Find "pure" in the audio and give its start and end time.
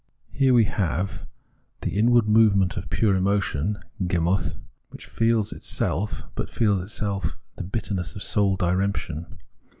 2.89-3.13